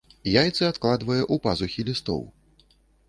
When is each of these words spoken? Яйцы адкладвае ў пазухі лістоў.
Яйцы 0.41 0.63
адкладвае 0.69 1.19
ў 1.19 1.35
пазухі 1.45 1.87
лістоў. 1.91 2.21